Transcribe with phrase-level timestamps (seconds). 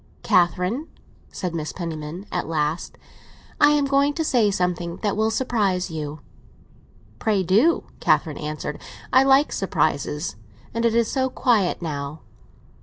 [0.23, 0.87] "Catherine,"
[1.31, 1.75] said Mrs.
[1.75, 2.97] Penniman at last,
[3.59, 6.21] "I am going to say something that will surprise you."
[7.19, 8.81] "Pray do," Catherine answered;
[9.13, 10.37] "I like surprises.
[10.73, 12.21] And it is so quiet now."